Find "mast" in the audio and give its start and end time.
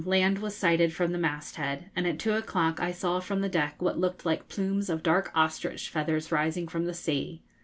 1.19-1.57